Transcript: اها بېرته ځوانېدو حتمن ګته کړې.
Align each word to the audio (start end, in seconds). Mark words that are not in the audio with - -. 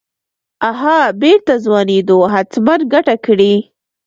اها 0.69 0.97
بېرته 1.21 1.53
ځوانېدو 1.65 2.17
حتمن 2.33 2.79
ګته 2.93 3.15
کړې. 3.25 3.55